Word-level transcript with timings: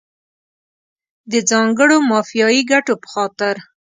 د 1.31 1.33
ځانګړو 1.49 1.97
مافیایي 2.11 2.61
ګټو 2.71 2.93
په 3.01 3.07
خاطر. 3.13 3.55